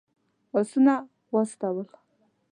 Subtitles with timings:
[0.57, 0.93] آسونه
[1.33, 1.87] واستول.